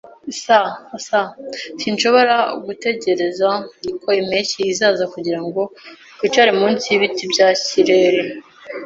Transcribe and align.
[S] 0.39 0.43
[S] 1.05 1.07
Sinshobora 1.81 2.35
gutegereza 2.65 3.49
ko 4.03 4.09
impeshyi 4.21 4.59
izaza 4.71 5.03
kugirango 5.13 5.61
twicare 6.15 6.51
munsi 6.59 6.85
yibiti 6.91 7.23
bya 7.31 7.47
kireri. 7.67 8.21